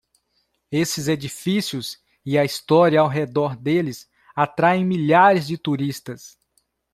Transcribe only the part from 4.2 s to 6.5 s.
atraem milhares de turistas.